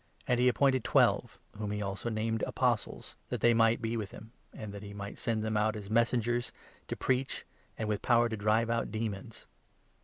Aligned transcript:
And 0.27 0.39
he 0.39 0.47
appointed 0.47 0.83
twelve— 0.83 1.37
whom 1.59 1.69
he 1.69 1.79
also 1.79 2.09
named' 2.09 2.43
Apostles 2.47 3.15
'—14 3.25 3.25
that 3.29 3.41
they 3.41 3.53
might 3.53 3.83
be 3.83 3.95
with 3.95 4.09
him, 4.09 4.31
and 4.51 4.73
that 4.73 4.81
he 4.81 4.95
might 4.95 5.19
send 5.19 5.43
them 5.43 5.55
out 5.55 5.75
as 5.75 5.83
his 5.83 5.91
Messengers, 5.91 6.51
to 6.87 6.95
preach, 6.95 7.45
and 7.77 7.87
with 7.87 8.01
power 8.01 8.27
to 8.27 8.35
drive 8.35 8.69
15 8.69 8.75
out 8.79 8.91
demons. 8.91 9.45